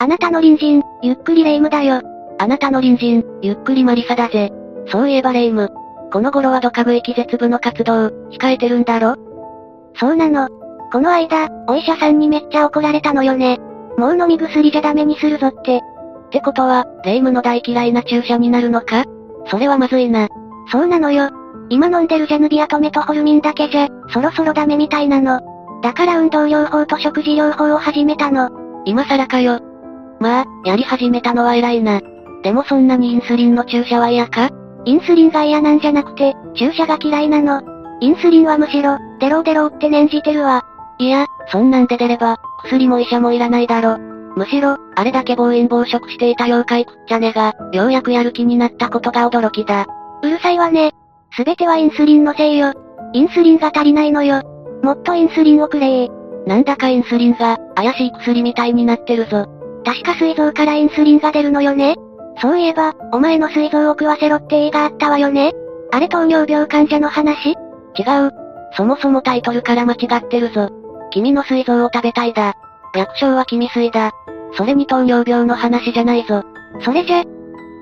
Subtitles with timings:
[0.00, 2.02] あなたの隣人、ゆっくりレ夢ムだよ。
[2.38, 4.52] あなたの隣人、ゆっくりマリサだぜ。
[4.92, 5.70] そういえばレ夢ム。
[6.12, 9.16] この頃はドカブ液絶部の活動、控えてるんだろ？
[9.96, 10.48] そうなの。
[10.92, 13.58] この間、お医者さんにめっちゃ怒られたのよね。
[13.96, 15.78] もう飲み薬じゃダメにするぞって。
[15.78, 19.02] ってことは、レ夢ムの大嫌いな注射になるのか？
[19.50, 20.28] それはまずいな。
[20.70, 21.30] そうなのよ。
[21.70, 25.40] 今飲んでるジャヌビアとメトホルミンだけじゃ、そろそろダメみたいなの。
[25.82, 28.48] だから運動療法と食事療法を始めたの。
[28.84, 29.58] 今更かよ。
[30.20, 32.00] まあ、やり始めたのは偉いな。
[32.42, 34.50] でもそんなにインスリンの注射は嫌か？
[34.84, 37.62] インスリンが嫌なんじゃなくて、注射が嫌いなの。
[38.00, 40.62] インスリンはむしろ、デローデローって念じてるわ。
[40.98, 43.98] いや、そんなんで出れば、薬も医者もいらないだろ。
[44.36, 49.86] むしろ、あれだけ暴飲暴食していた妖怪くっちゃねが、ようやくやる気になったことが驚きだ。
[50.22, 50.92] うるさいわね。
[51.36, 52.72] すべてはインスリンのせいよ。
[53.12, 54.42] インスリンが足りないのよ。
[54.82, 56.08] もっとインスリンをくれ
[56.46, 59.46] なんだかインスリンが、怪しい薬みたいになってるぞ。
[59.84, 61.96] 確か膵臓からインスリンが出るのよね。
[62.40, 65.52] そういえば、お前の膵臓を食わせろって映画あったわよね。
[65.90, 67.50] あれ糖尿病患者の話？
[67.50, 67.54] 違
[68.26, 68.32] う。
[68.76, 70.68] そもそもタイトルから間違ってるぞ。
[71.10, 72.54] 君の膵臓を食べたいだ。
[72.94, 74.12] 略称は君膵だ。
[74.56, 76.42] それに糖尿病の話じゃないぞ。
[76.82, 77.22] それじゃ、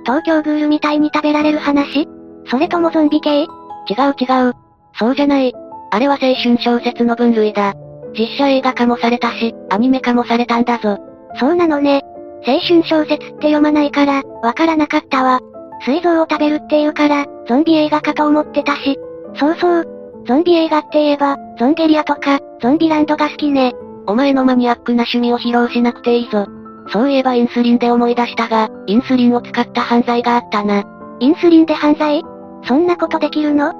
[0.04, 2.08] 東京グールみたいに食べられる話？
[2.48, 3.42] それともゾンビ系？
[3.42, 4.54] 違う違う。
[4.98, 5.52] そうじゃない。
[5.90, 7.74] あれは青春小説の分類だ。
[8.18, 10.98] 実写映画化もされたし、アニメ化もされたんだぞ。
[11.38, 12.02] そうなのね。
[12.46, 15.40] 青春小説って読まないから、わからなかったわ。
[15.84, 18.98] 水臓を食べるっていうから、ゾンビ映画かと思ってたし。
[19.34, 19.84] そうそう。
[20.26, 23.74] ゾンビ映画って言えば、ゾンゲリアとか、ゾンビランドが好きね。
[24.06, 26.46] お前のマニアックな趣味を披露しなくていいぞ。
[26.88, 30.84] そういえばインスリンで思い出したが、インスリンを使った犯罪があったな。
[31.18, 32.22] インスリンで犯罪？
[32.64, 33.70] そんなことできるの？
[33.70, 33.74] っ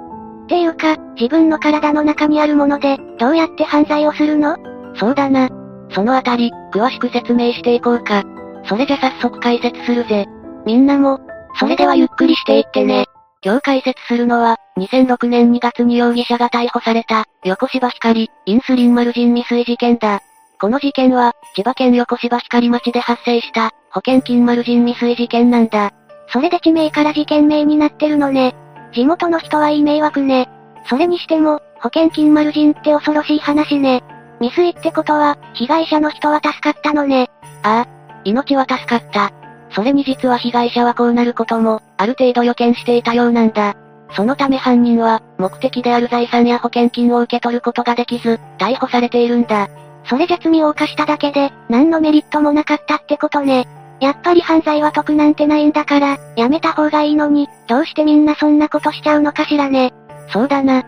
[0.48, 4.56] ていうか、自分の体の中にあるもので、どうやって犯罪をするの？
[4.94, 5.48] そうだな。
[5.90, 8.24] そのあたり、詳しく説明していこうか。
[8.68, 10.26] それじゃ早速解説するぜ。
[10.64, 11.20] みんなも、
[11.58, 13.06] それではゆっくりしていってね。
[13.42, 20.20] 今日解説するのは、2006年2月に容疑者が逮捕された、横芝光、インスリンマルジン未遂事件だ。
[20.60, 25.92] この事件は、千葉県横芝光町で発生した、保険金マルジン未遂事件なんだ。
[26.28, 28.54] それで地名から事件名になってるのね。
[28.92, 30.48] 地元の人はいい迷惑ね。
[30.88, 34.02] それにしても、保険金マルジンって恐ろしい話ね。
[34.40, 37.30] 未遂ってことは、被害者の人は助かったのね。
[37.62, 37.88] ああ、
[38.24, 39.32] 命は助かった。
[39.70, 43.74] それに実は被害者はこうなることも、ある程度予見していたようなんだ。
[44.14, 49.68] そのため犯人は、目的である財産や保険金を受け取ることができず、逮捕されているんだ。
[50.04, 53.66] それじゃ罪を犯しただけで、何のメリットもなかったってことね。
[54.00, 59.92] やっぱり犯罪は得なんてないんだから、やめた方がいいのに、どうしてみんなそんなことしちゃうのかしらね。
[60.28, 60.84] そうだな。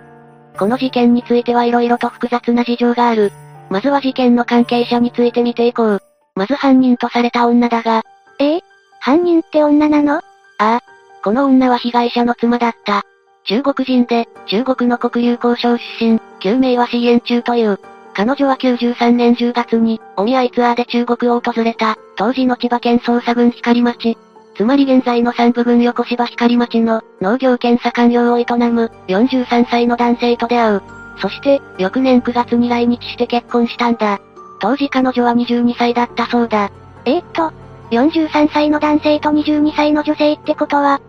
[0.59, 3.33] この事件については色々と複雑な事情がある。
[3.71, 6.03] まずは事件の関係者について見ていこう。
[6.35, 8.03] まず犯人とされた女だが。
[8.39, 8.57] え？
[8.57, 8.61] え
[9.01, 10.17] 犯人って女なの？
[10.17, 10.23] あ
[10.59, 10.81] あ。
[11.23, 13.05] この女は被害者の妻だった。
[13.45, 17.79] 中国人で、中国の国有交渉出身、救命は支援中という。
[18.15, 24.19] 彼女は93年10月に、お見合いツアーで中国を訪れた、当時の千葉県捜査郡光町。
[24.59, 30.83] つまり現在の三部郡横芝光町の農業兼左官業を営む43歳の男性と出会う。
[31.21, 34.19] そして、翌年9月に来日して結婚したんだ。
[34.59, 36.73] 当時彼女は22歳だったそうだ。
[37.05, 37.53] えー、っと、
[37.93, 41.01] 43歳の男性と22歳の女性ってことは、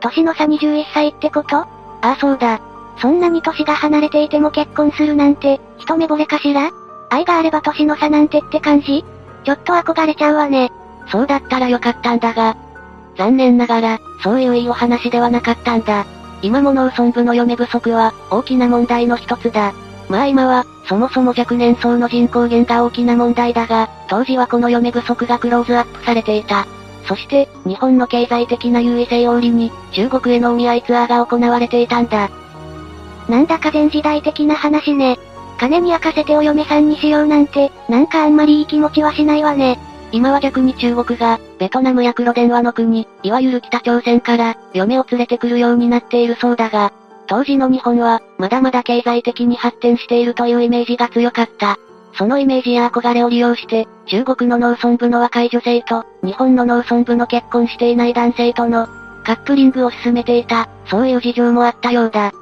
[0.00, 1.58] 年の差21歳ってこと？
[1.58, 1.68] あ
[2.02, 2.60] あそうだ。
[3.00, 6.72] そんなに年が離れていても結婚するなんて、一目惚れかしら？
[7.10, 9.04] 愛があれば年の差なんてって感じ？
[9.44, 10.72] ちょっと憧れちゃうわね。
[11.12, 12.56] そうだったらよかったんだが、
[13.18, 16.06] 残念ながら、そういういいお話ではなかったんだ。
[16.40, 19.74] 今も農村部の嫁不足は、大きな問題の一つだ。
[20.08, 26.66] まあ今は、そもそも若年層の人口減が大きな問題だが、当時はこの嫁不足がクローズアップされていた。
[27.06, 32.30] そして、日本の経済的な優位性を売りに、中国へのお見合いツアーが行われていたんだ。
[33.28, 35.18] なんだか前時代的な話ね。
[35.58, 39.78] 金に焼かせてお嫁さんにしようなんて、なんかあんまりいい気持ちはしないわね。
[40.12, 46.92] 今は逆に中国が、ベトナムや黒電話の国、いわゆる北朝鮮から、嫁を連れてくるようになっているそうだが、
[47.26, 51.76] 当時の日本は、まだまだ経済的に発展しているというイメージが強かった。
[52.14, 58.88] そのイメージや憧れを利用して、中国の農村部の若い女性と、日本の農村部の結婚していない男性との、
[59.24, 62.32] カップリングを進めていた、そういう事情もあったようだ。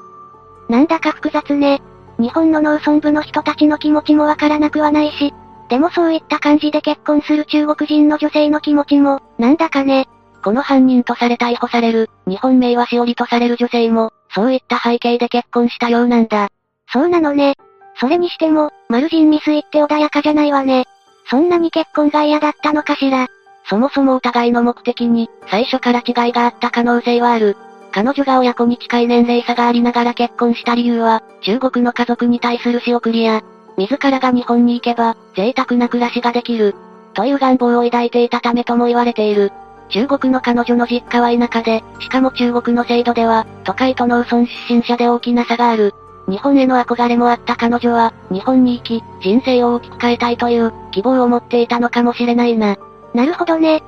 [0.69, 1.83] なんだか複雑ね。
[2.19, 5.35] 日本の農村部の人たちの気持ちもわからなくはないし、
[5.69, 10.09] でもそういった感じで結婚する中国人の女性の気持ちも、なんだかね。
[10.45, 16.49] この犯人とされ逮捕される、日本名はしおりとされる女性も、そういった背景で結婚したようなんだ。
[16.93, 17.55] そうなのね。
[17.99, 20.85] それにしても、マルジン未遂って穏やかじゃないわね。
[21.29, 23.27] そんなに結婚が嫌だったのかしら。
[23.69, 27.57] そもそもお互いの目的に、最初から違いがあった可能性はある。
[27.91, 33.43] 彼女が親子に近い年齢差がありながら結婚した理由は、中国の家族に対する仕送りや、
[33.77, 36.75] 自らが日本に行けば、贅沢な暮らしができる、
[37.15, 39.53] という願望を抱いていたためとも言われている。
[39.89, 45.95] 中国の彼女の実家は田舎で、しかも中国の制度では、都会と農村出身者で大きな差がある。
[46.29, 52.77] 日本への憧れもあった彼女は、日本に行き、人生を大きく変えたいという、希望を持っていたのかもしれないな。
[53.15, 53.85] なるほどね。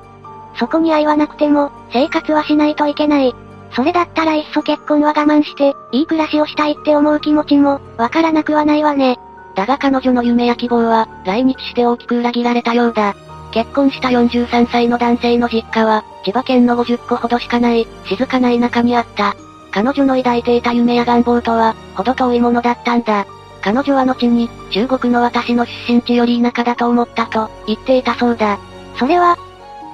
[0.57, 3.35] そこに愛はなくても、生活はしないといけない。
[3.71, 9.18] それだったらいっそ結婚は我慢して、いい暮らしをしたいって思う気持ちも、わからなくはないわね。
[9.59, 13.13] だが彼女の夢や希望は、来日して大きく裏切られたようだ。
[13.51, 19.35] 結婚した43歳の男性の実家は、千葉県の50個ほどしかない、静かな田舎にあった。
[19.71, 23.25] 彼女の抱いていた夢や願望とは、ほど遠いものだったんだ。
[23.61, 28.59] 彼女は後に、中国の私の出身地より田舎だと思ったと、言っていたそうだ。
[28.97, 29.37] それは、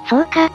[0.08, 0.48] そうか。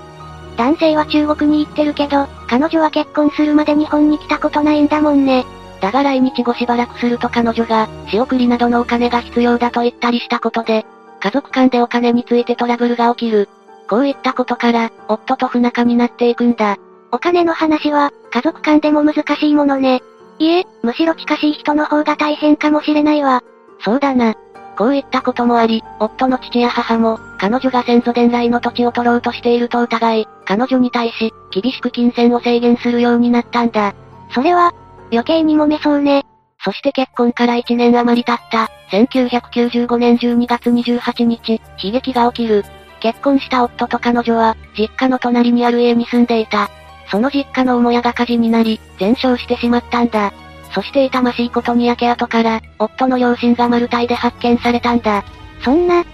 [0.56, 5.46] 男性は中国に行ってるけど、彼女は結婚するまで日本に来たことないんだもんね。
[5.82, 10.86] だが来日後しばらくすると彼女が、仕送りなどのお金が必要だと言ったりしたことで、
[11.20, 13.50] 家族間でお金についてトラブルが起きる。
[13.90, 16.78] こういったことから、夫と不仲になっていくんだ。
[17.12, 20.02] お金の話は、家族間でも難しいものね。
[20.40, 23.44] いえ、むしろ近しい人の方が大変かもしれないわ。
[23.80, 24.36] そうだな。
[24.78, 33.94] こういったこともあり、夫の父や母も、彼女が先祖伝来の土地を取ろうとしていると疑い、彼女に対し、厳しく金銭を制限するようになったんだ。
[34.34, 34.74] それは、
[35.12, 36.26] 余計に揉めそうね。
[36.64, 42.64] そして結婚から1年余り経った、1995年12月28日、悲劇が起きる。
[43.00, 46.70] 結婚した夫と彼女は、実家の隣にある家に住んでいた。
[47.10, 50.32] その実家の母屋が火事になり、全焼してしまったんだ。
[50.74, 55.26] そして痛ましいことに焼け跡から、夫の両親が丸太で発見されたんだ。
[55.64, 56.06] そんな、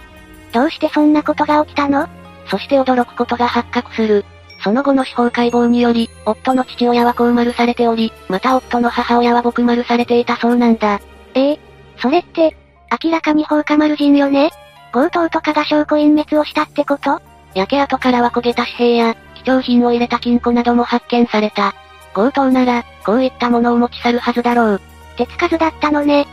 [0.54, 2.08] どうしてそんなことが起きたの？
[2.50, 4.26] そして驚くことが発覚する。
[4.64, 11.00] その後の司法解剖により、夫の父親は高丸されており、また夫の母親は僕丸されていたそうなんだ。
[11.36, 11.60] ええ
[11.98, 12.56] それって、
[13.04, 14.52] 明らかに放火丸人よね？
[14.94, 17.22] 強盗とかが証拠隠滅をしたってこと？
[17.54, 21.74] 焼け跡からは焦げた紙幣や、貴重品を入れた金庫なども発見された。
[22.14, 24.82] 強盗なら、こういったものを持ち去るはずだろう。
[25.18, 26.28] 手つかずだったのね。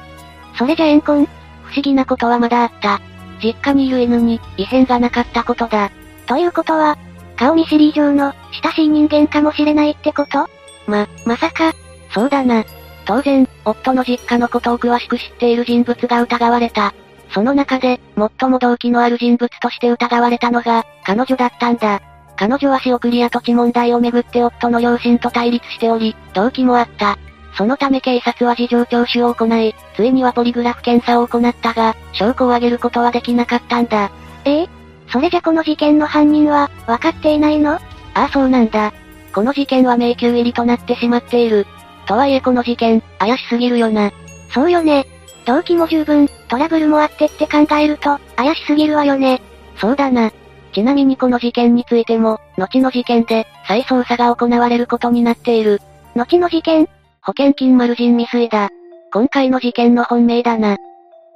[0.57, 1.27] それじゃ怨恨？
[1.65, 3.01] 不思議なことはまだあった。
[3.43, 5.91] 実家にいる犬に、異変がなかったことだ。
[6.27, 6.97] ということは、
[7.37, 8.33] 顔見知り以上の、
[8.63, 10.47] 親しい人間かもしれないってこと？
[10.87, 11.73] ま、まさか、
[12.13, 12.65] そうだな。
[13.07, 16.95] 当然、夫の実家のことを詳しく知っている人物が疑われた。
[17.31, 22.01] その中で、最も動機のある人物として疑われたのが、彼女だったんだ。
[22.37, 27.19] 彼女は仕送りや土地問題をめぐって夫の両親と対立しており、動機もあった。
[27.57, 34.11] そのため警察は事情聴取を行い、ついにはポリグラフ検査を行ったが、証拠を挙げることはできなかったんだ。
[34.45, 34.69] ええ？
[35.15, 37.75] それじゃこの事件の犯人は、分かっていないの？
[37.75, 37.81] あ
[38.15, 38.93] あそうなんだ。
[39.33, 41.69] この事件は迷宮入りとなってしまっている。
[42.07, 44.11] とはいえこの事件、怪しすぎるよな。
[44.53, 45.07] そうよね。
[45.47, 49.41] 動機も十分、トラブルもあってって考えると、怪しすぎるわよね。
[49.77, 50.33] そうだな。
[50.73, 55.81] ちなみにこの事件についても、後の事件で、再捜査が行われることになっている。
[56.17, 56.89] 後の事件？
[57.23, 58.69] 保険金丸人未遂だ。
[59.13, 60.77] 今回の事件の本命だな。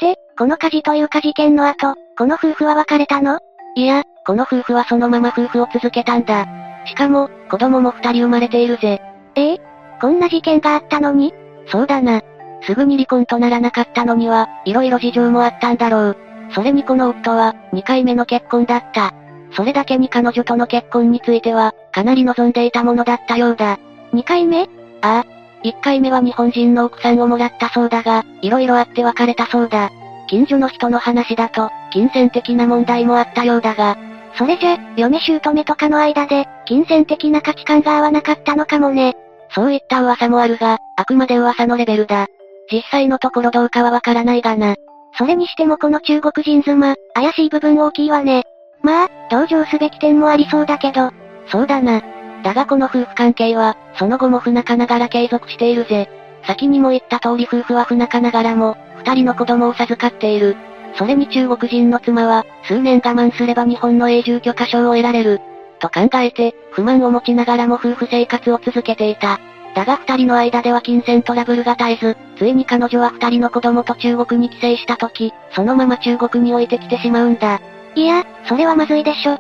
[0.01, 3.39] で、この火事というか事件の後、この夫婦は別れたの？
[3.75, 6.47] いや、この夫婦はそのまま夫婦を続けたんだ。
[6.87, 9.01] しかも、子供も二人生まれているぜ。
[9.35, 9.61] ええ
[10.01, 11.33] こんな事件があったのに？
[11.67, 12.23] そうだな。
[12.63, 16.17] すぐに離婚とならなかったのには、色々事情もあったんだろう。
[16.53, 19.13] それにこの夫は、2回目の結婚だった。
[19.53, 23.79] それだけに彼女との結婚については、かなり望んでいたものだったようだ。
[24.13, 24.69] 2回目？
[25.03, 25.25] ああ。
[25.65, 29.91] 1回目は日本人の奥さんをもらったそうだが、色々あって別れたそうだ。
[30.29, 33.97] 近所の人の話だと、金銭的な問題もあったようだが、
[34.35, 39.17] それじゃ、嫁姑とかの間で、金銭的な価値観が合わなかったのかもね。
[39.51, 42.27] そういった噂もあるが、あくまで噂のレベルだ。
[42.71, 44.77] 実際のところどうかはわからないがな。
[45.17, 48.45] それにしてもこの中国人妻、怪しい部分大きいわね。
[48.83, 51.11] まあ、同情すべき点もありそうだけど。
[51.47, 52.03] そうだな。
[52.45, 56.09] だがこの夫婦関係は、その後も不仲ながら継続しているぜ。
[56.47, 60.57] 先にも言った通り夫婦は不仲ながらも、二人の子供を授かっている。
[60.95, 65.41] それに中国人の妻は、数年我慢すれば日本の永住許可証を得られる。
[65.79, 69.39] と考えて、不満を持ちながらも夫婦生活を続けていた。
[69.75, 77.61] だが二人の間では金銭トラブルが絶えず、ついに彼女は二人の子供と中国に帰省した時、そのまま中国に置いてきてしまうんだ。
[77.95, 79.39] いや、それはまずいでしょ。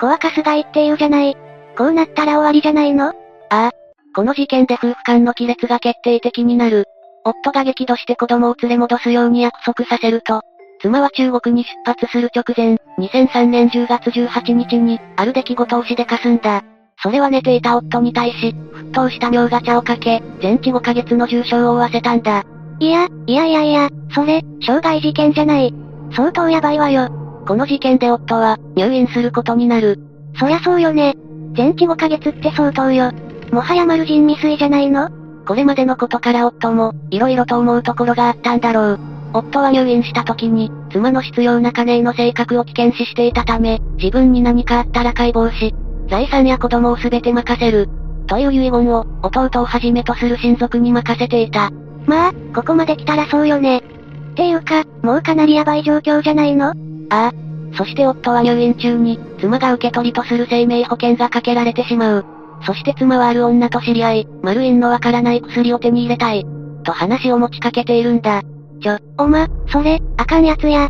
[0.00, 1.36] 子はカスがいっていうじゃない。
[1.76, 3.08] こうなったら終わりじゃないの？
[3.08, 3.12] あ
[3.50, 3.70] あ。
[4.14, 6.86] この事件で夫婦間の亀裂が決定的になる。
[7.24, 10.42] 夫が激怒して子供を連れ戻すように約束させると、
[10.86, 16.62] 妻は中国に出発する直前、2003年10月18日に、ある出来事をしでかすんだ。
[17.02, 22.44] それは寝ていた夫に対し、沸騰した尿ガチャをかけ、全治5ヶ月の重傷を負わせたんだ。
[22.78, 25.74] いや、いやいやいや、それ、傷害事件じゃない。
[26.14, 27.08] 相当やばいわよ。
[27.48, 29.98] この事件で夫は、入院することになる。
[30.38, 31.16] そりゃそうよね。
[31.56, 33.10] 全治5ヶ月って相当よ。
[33.50, 35.10] もはや丸人未遂じゃないの？
[35.48, 39.15] これまでのことから夫も、色々と思うところがあったんだろう。
[39.38, 45.74] 夫は入院した時に、妻の必要な金への性格を危険視していたため、自分に何かあったら解剖し、
[46.08, 47.88] 財産や子供を全て任せる。
[48.26, 51.70] という遺言を、弟をはじめとする親族に任せていた。
[52.06, 53.78] まあ、ここまで来たらそうよね。
[53.78, 56.68] っていうか、もうかなりヤバい状況じゃないの？
[56.68, 56.72] あ
[57.10, 57.32] あ。
[57.76, 62.24] そして夫は入院中に、妻が受け取りとする生命保険がかけられてしまう。
[62.64, 66.46] そして妻はある女と知り合い、マルインのわからない薬を手に入れたい。
[66.84, 68.42] と話を持ちかけているんだ。
[68.80, 70.88] ちょ、おま、それ、あかんやつや。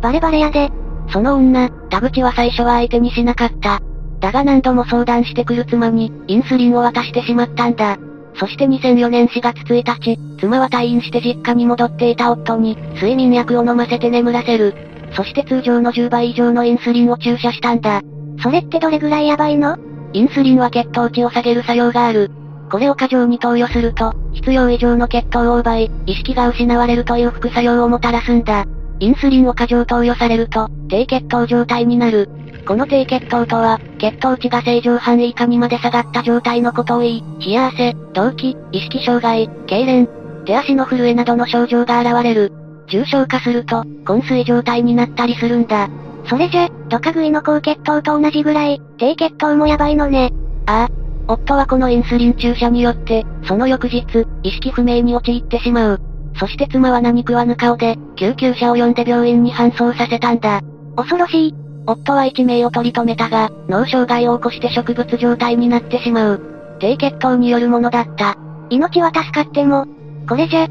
[0.00, 0.70] バレバレやで。
[1.08, 3.80] その女、田口は最初は相手にしなかった。
[4.20, 7.96] だが何度も相談してくる妻に、インスリンを渡してしまったんだ。
[8.34, 14.74] そして2004年4月1日、妻は退院して実家に戻っていた夫に、睡眠薬を飲ませて眠らせる。
[15.14, 18.02] そして通常の10倍以上のインスリンを注射したんだ。
[18.42, 19.78] それってどれぐらいヤバいの？
[20.12, 22.30] インスリンは血糖値を下げる作用がある。
[22.70, 28.64] これを過剰に投与すると、必要以上の血糖を奪い、意識が失われるという副作用をもたらすんだ。
[28.98, 32.28] インスリンを過剰投与されると、低血糖状態になる。
[32.66, 40.08] この低血糖とは、血糖値が正常範囲以下にまで下がった状態のことを言い、冷や汗、動悸、意識障害、痙攣、
[40.44, 42.52] 手足の震えなどの症状が現れる。
[42.88, 45.88] 重症化すると、昏睡状態になったりするんだ。
[46.28, 50.32] それじゃ、ドカ食いの高血糖と同じぐらい、低血糖もやばいのね。
[50.66, 51.05] ああ。
[51.28, 54.04] 夫はこのインスリン注射によって、その翌日、
[54.42, 56.00] 意識不明に陥ってしまう。
[56.38, 60.60] そして妻は何食わぬ顔で、救急車を呼んで病院に搬送させたんだ。
[60.96, 61.54] 恐ろしい。
[61.86, 66.40] 夫は一命を取り留めたが、脳障害を起こして植物状態になってしまう。
[66.78, 68.36] 低血糖によるものだった。
[68.70, 69.86] 命は助かっても、
[70.28, 70.68] これじゃ、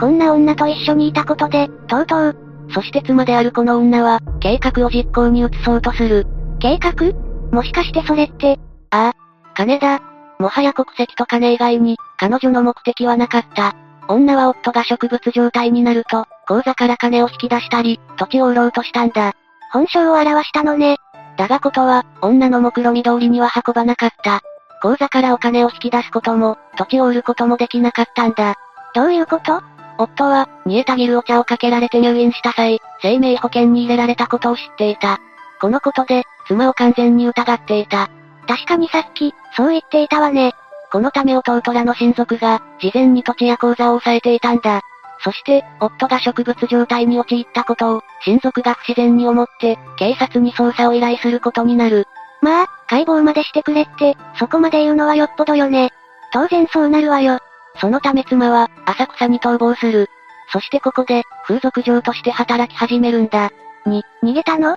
[0.00, 2.36] こんな女と一緒にいたことで、とうとう。
[2.72, 6.26] そして妻であるこの女は、計画を実行に移そうとする。
[6.60, 7.12] 計画？
[7.52, 8.58] もしかしてそれって、
[8.90, 9.23] ああ、
[9.54, 10.00] 金だ。
[10.38, 13.74] もはや国籍と金以外に、彼女の目的はなかった。
[14.08, 19.32] 女は夫が植物状態になると、口座から金を引き出したり、土地を売ろうとしたんだ。
[19.72, 20.98] 本性を表したのね。
[21.36, 24.40] だがことは、女の目論見通りには運ばなかった。
[24.82, 28.56] 口座からお金を引き出すことも、土地を売ることもできなかったんだ。
[28.94, 29.62] どういうこと？
[29.96, 35.18] 夫は、煮えたぎるお茶をかけられて入院した際、生命保険に入れられたことを知っていた。
[35.60, 38.10] このことで、妻を完全に疑っていた。
[38.46, 40.52] 確かにさっき、そう言っていたわね。
[40.92, 44.80] このため弟らの親族が、事前に土地や口座を抑えていたんだ。
[45.20, 52.06] そして、夫が植物状態に陥ったことを、親族が不自然に思って、警察に捜査を依頼することになる。
[52.42, 55.90] まあ、解剖までしてくれって、そこまで言うのはよっぽどよね。
[56.32, 57.38] 当然そうなるわよ。
[57.80, 60.08] そのため妻は、浅草に逃亡する。
[60.52, 63.50] そしてここで、風俗嬢として働き始めるんだ。
[63.86, 64.74] に、逃げたの？
[64.74, 64.76] っ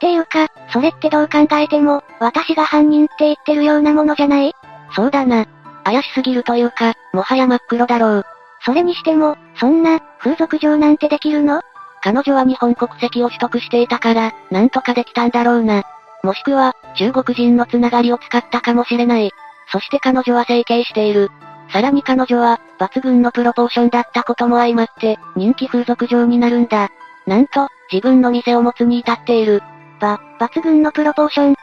[0.00, 4.54] ていうか、それってどう考えても、私が犯人って言ってるようなものじゃない？
[4.94, 5.44] そうだな。
[5.82, 8.26] 怪しすぎるというか、もはや真っ黒だろう。
[8.64, 11.62] それにしても、そんな、風俗嬢なんてできるの？
[12.00, 15.82] 彼女は日本国籍を取得していたから、なんとかできたんだろうな。
[16.22, 19.32] もしくは、中国人のつながりを使ったかもしれない。
[19.72, 21.28] そして彼女は整形している。
[21.72, 26.90] さらに彼女は、抜群のプロポーションだったことも相まって、人気風俗嬢になるんだ。
[27.26, 29.60] なんと、自分の店を持つに至っている。
[29.98, 31.54] ば、抜群のプロポーション。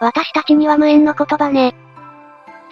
[0.00, 1.74] 私たちには無縁の言葉ね。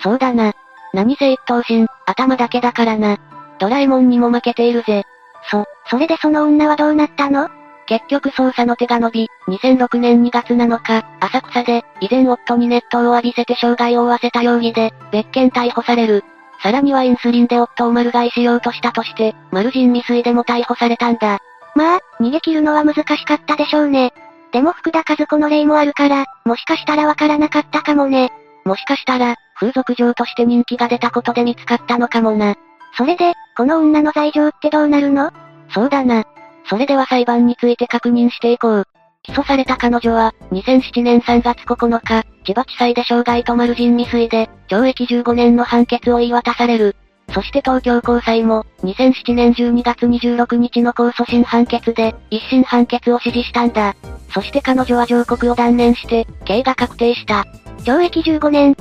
[0.02, 0.52] そうだな。
[0.92, 3.18] 何せ一等身、頭だけだからな。
[3.58, 5.04] ドラえもんにも負けているぜ。
[5.50, 7.48] そ、それでその女はどうなったの？
[7.86, 16.24] 結局捜査の手が伸び、2006年2月7日、浅草で、以前夫に熱湯を浴びせて傷害を負わせた容疑で、別件逮捕される。
[16.62, 21.40] さらにはインスリンで夫を丸買いしようとしたとして、丸人未遂でも逮捕されたんだ。
[21.74, 24.14] まあ、逃げ切るのは難しかったでしょうね。
[24.54, 28.30] でも福田和子の例もあるから、もしかしたらわからなかったかもね。
[28.64, 32.54] もしかしたら、風俗嬢として人気が出たことで見つかったのかもな。
[32.96, 35.32] それで、この女の罪状ってどうなるの？
[35.70, 36.22] そうだな。
[36.70, 38.86] それでは裁判について確認していこう。
[39.24, 46.94] 起訴された彼女は、2007年3月9日、千葉地裁で傷害と丸人未遂で、懲役15年の判決を言い渡される。
[47.32, 53.96] そして東京高裁も、2007年12月26日の控訴審判決で、一審判決を支持したんだ。
[54.30, 57.46] そして彼女は上告を断念して、刑が確定した。
[57.78, 58.76] 懲役15年。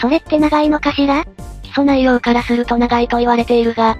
[0.00, 1.24] それって長いのかしら？
[1.62, 3.96] 起訴内容からすると長いと言われているが、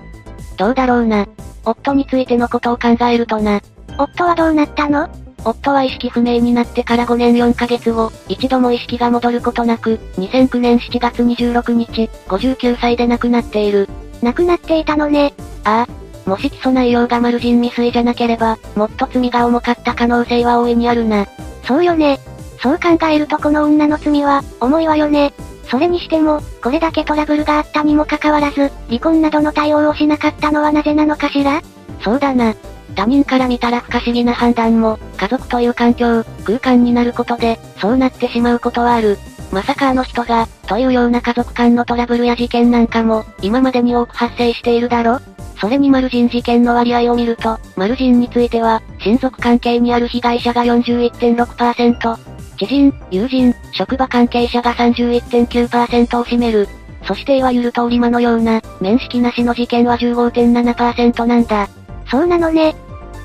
[0.56, 1.26] どうだろうな？
[1.64, 3.60] 夫についてのことを考えるとな。
[3.98, 5.08] 夫はどうなったの？
[5.44, 13.88] 夫は意識不明になってから5年4ヶ月後、一度も意識が戻ることなく、2009年7月26日、59歳で亡くなっている。
[14.22, 15.34] 亡くなっていたのね。
[15.64, 16.03] ああ。
[16.26, 21.26] もし起訴内容がマル人未遂じゃなければ、もっと罪が重かった可能性は大いにあるな。
[21.64, 22.18] そうよね。
[22.60, 25.32] そう考えるとこの女の罪は、重いわよね。
[25.68, 31.62] それにしても、これだけトラブルがあったにもかかわらず、離婚などの対応をしなかったのはなぜなのかしら？
[32.02, 32.54] そうだな。
[32.94, 39.18] 他人から見たら不可思議な判断も、家族という環境、空間になることで、そうなってしまうことはある。
[39.52, 45.18] まさかあの人が、というような家族間のトラブルや事件なんかも、今までに多く発生しているだろ
[45.64, 52.18] それにマル人事件の割合を見ると、マル人については、親族関係にある被害者が41.6%、
[52.58, 56.68] 知人、友人、職場関係者が31.9%を占める。
[57.06, 61.66] そしていわゆる通り魔のような、面識なしの事件は15.7%なんだ。
[62.10, 62.76] そうなのね。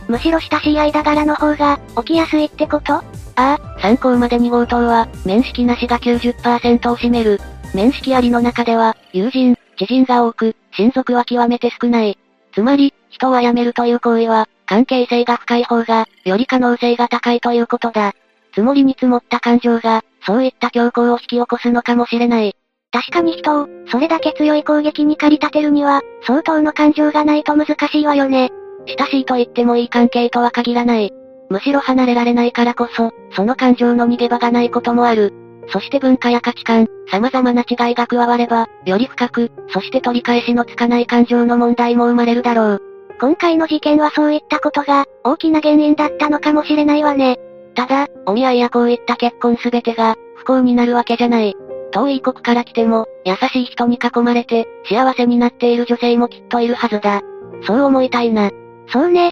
[0.08, 2.94] むしろ親しい間柄の方が、起きやすいってこと？
[2.94, 3.04] あ
[3.36, 7.42] あ、参考までに強盗は、面識なしが90%を占める。
[7.74, 12.18] 面識ありの中では、友人、知人が多く、親族は極めて少ない。
[12.54, 18.14] つまり、人を辞めるという行為は、関係性が深い方が、より可能性が高いということだ。
[18.52, 22.56] 積もりに積もった感情が、そういった強行を引き起こすのかもしれない。
[22.92, 28.50] 確かに人を、それだけ強い攻撃に駆り立てるには、相当の感情がないと難しいわよね。
[28.98, 31.12] 親しいと言ってもいい関係とは限らない。
[31.50, 35.34] むしろ離れられないからこそ、その感情の逃げ場がないこともある。
[35.72, 42.82] そして文化や価値観、様々な違いが加われば、より深く、そして取り返しのつかない感情の問題も生まれるだろう。
[43.20, 47.38] 今回の事件はそういったことが、大きな原因だったのかもしれないわね。
[47.76, 51.56] ただ、お見合いやこういった結婚すべてが、不幸になるわけじゃない。
[51.92, 57.22] 遠い国から来ても、優しい人に囲まれて、幸せになっている女性もきっといるはずだ。
[57.64, 58.52] そう思いたいな。
[58.88, 59.32] そうね。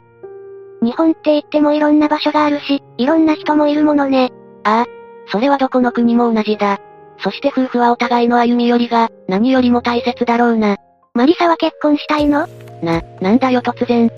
[0.81, 4.31] 日本って言ってもいろんな場所があるし、いろんな人もいるものね。
[4.63, 4.96] ああ。
[5.31, 6.79] それはどこの国も同じだ。
[7.19, 10.77] そして夫婦はお互いの歩み寄りが、何よりも大切だろうな。
[11.13, 12.47] マリサは結婚したいの？
[12.83, 14.11] な、なんだよ突然。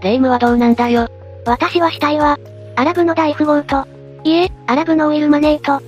[0.00, 1.08] レイムはどうなんだよ？
[1.44, 2.38] 私はしたいわ。
[2.76, 3.86] アラブの大富豪と、
[4.24, 5.84] いえ、アラブのウィルマネーと。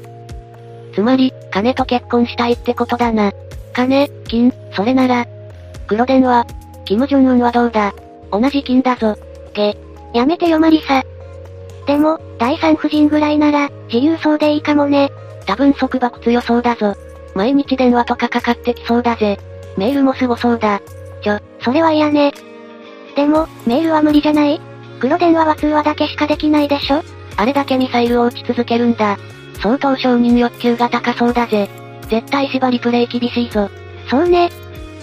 [0.95, 3.33] つまり、金と結婚したいってことだな。
[3.73, 5.27] 金、金、それなら。
[5.87, 6.47] 黒電は、
[6.85, 7.95] キム・ジョンウンはどうだ？
[8.31, 9.17] 同じ金だぞ。
[9.55, 9.77] げ。
[10.13, 11.03] やめてよマリサ。
[11.87, 15.11] でも、第三夫人ぐらいなら、自由そうでいいかもね。
[15.47, 16.95] 多分束縛強そうだぞ。
[17.35, 19.39] 毎日電話とかかかってきそうだぜ。
[19.77, 20.81] メールもすごそうだ。
[21.23, 22.33] ちょ、それは嫌ね。
[23.17, 24.61] でも、メールは無理じゃない？
[25.01, 27.03] 黒電話は通話だけしかできないでしょ？
[27.37, 29.19] あれだけミサイルを撃ち続けるんだ。
[29.61, 31.69] 相当承認欲求が高そうだぜ。
[32.09, 33.71] 絶対縛りプレイ厳しいぞ。
[34.09, 34.51] そうね。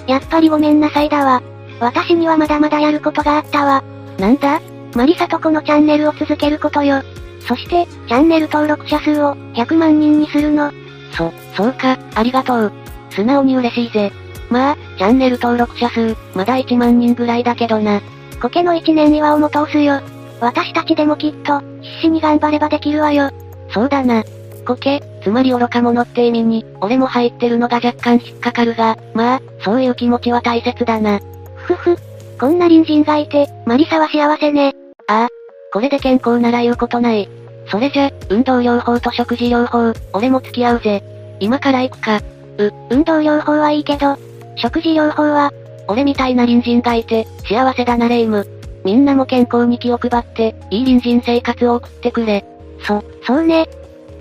[0.07, 1.41] やっぱりごめんなさいだわ。
[1.79, 3.83] 私にはまだまだやることがあったわ。
[4.17, 4.61] なんだ？
[4.95, 7.01] マリサとこのチャンネルを続けることよ。
[7.47, 10.71] そして、チャンネル登録者数を100万人にするの。
[11.13, 12.71] そ、そうか、ありがとう。
[13.09, 14.11] 素直に嬉しいぜ。
[14.49, 18.01] まあ、チャンネル登録者数、まだ1万人ぐらいだけどな。
[18.41, 20.01] コケの1年祝をも通すよ。
[20.39, 23.31] 私たちでもきっと、必死に頑張ればできるわよ。
[23.73, 24.23] そうだな。
[24.65, 31.19] コケ、つまり愚か者って意味に、俺も入ってるのが若干引っかかるが、まあ、そういう気持ちは大切だな。
[31.55, 31.97] ふふ。
[32.39, 34.73] こんな隣人がいて、マリサは幸せね。
[35.07, 35.27] ああ。
[35.73, 37.27] これで健康なら言うことない。
[37.69, 41.03] それじゃ、運動療法と食事療法、俺も付き合うぜ。
[41.39, 42.17] 今から行くか。
[42.17, 44.17] う、運動療法はいいけど、
[44.55, 45.51] 食事療法は、
[45.87, 48.47] 俺みたいな隣人がいて、幸せだなレイム。
[48.85, 52.45] みんなも健康に気を配って、いい隣人生活を送ってくれ。
[52.83, 53.67] そ、そうね。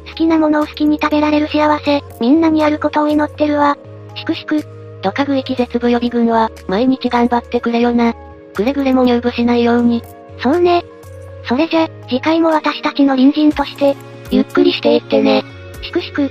[0.08, 3.76] 好きなものを好きに食べられる幸せ、みんなにあることを祈ってるわ。
[4.14, 4.62] しくしく、
[5.02, 8.14] ドカグイ気絶部予備軍は、毎日頑張ってくれよな。
[8.54, 10.02] くれぐれも入部しないように。
[10.40, 10.84] そうね。
[11.44, 13.96] それじゃ、次回も私たちの隣人として、
[14.30, 15.44] ゆっくりしていってね。
[15.82, 16.30] しくしく。